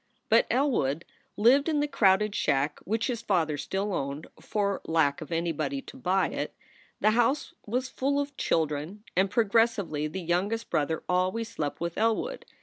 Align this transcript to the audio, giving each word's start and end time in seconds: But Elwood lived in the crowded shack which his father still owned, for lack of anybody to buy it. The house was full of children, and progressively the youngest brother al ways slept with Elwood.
But 0.29 0.47
Elwood 0.49 1.05
lived 1.37 1.69
in 1.69 1.79
the 1.79 1.87
crowded 1.87 2.33
shack 2.33 2.79
which 2.85 3.05
his 3.05 3.21
father 3.21 3.55
still 3.55 3.93
owned, 3.93 4.25
for 4.39 4.81
lack 4.87 5.21
of 5.21 5.31
anybody 5.31 5.79
to 5.83 5.95
buy 5.95 6.29
it. 6.29 6.55
The 7.01 7.11
house 7.11 7.53
was 7.67 7.87
full 7.89 8.19
of 8.19 8.35
children, 8.35 9.03
and 9.15 9.29
progressively 9.29 10.07
the 10.07 10.19
youngest 10.21 10.71
brother 10.71 11.03
al 11.07 11.31
ways 11.31 11.49
slept 11.49 11.79
with 11.79 11.99
Elwood. 11.99 12.47